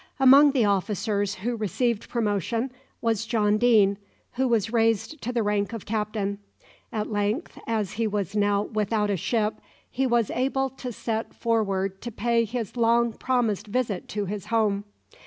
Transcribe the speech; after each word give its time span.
Among 0.19 0.53
the 0.53 0.65
officers 0.65 1.35
who 1.35 1.55
received 1.55 2.09
promotion 2.09 2.71
was 3.01 3.27
John 3.27 3.59
Deane, 3.59 3.99
who 4.33 4.47
was 4.47 4.73
raised 4.73 5.21
to 5.21 5.31
the 5.31 5.43
rank 5.43 5.73
of 5.73 5.85
captain. 5.85 6.39
At 6.91 7.11
length, 7.11 7.59
as 7.67 7.91
he 7.91 8.07
was 8.07 8.35
now 8.35 8.63
without 8.63 9.11
a 9.11 9.15
ship, 9.17 9.59
he 9.91 10.07
was 10.07 10.31
able 10.31 10.71
to 10.71 10.91
set 10.91 11.35
forward 11.35 12.01
to 12.01 12.11
pay 12.11 12.45
his 12.45 12.75
long 12.75 13.13
promised 13.13 13.67
visit 13.67 14.07
to 14.07 14.25
his 14.25 14.47
home. 14.47 14.85